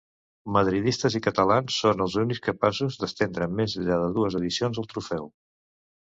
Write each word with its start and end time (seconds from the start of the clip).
Madridistes 0.53 1.15
i 1.17 1.19
catalans 1.25 1.75
són 1.83 1.99
els 2.05 2.15
únics 2.21 2.41
capaços 2.47 2.97
d'estendre 3.03 3.49
més 3.59 3.75
enllà 3.81 3.99
de 4.05 4.09
dues 4.17 4.39
edicions 4.41 4.81
el 4.85 4.89
trofeu. 4.95 5.29